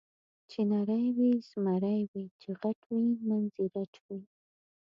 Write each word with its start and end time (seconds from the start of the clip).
چې 0.49 0.59
نری 0.71 1.05
وي 1.17 1.31
زمری 1.49 2.01
وي، 2.11 2.25
چې 2.41 2.49
غټ 2.61 2.79
وي 2.91 3.07
منځ 3.27 3.49
یې 3.61 3.65
رټ 3.75 3.93
وي. 4.05 4.19